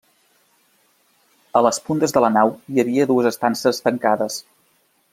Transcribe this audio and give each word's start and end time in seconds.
A 1.59 1.63
les 1.67 1.79
puntes 1.89 2.15
de 2.17 2.25
la 2.25 2.33
nau 2.39 2.55
hi 2.73 2.83
havia 2.85 3.09
dues 3.13 3.31
estances 3.35 3.83
tancades. 3.89 4.43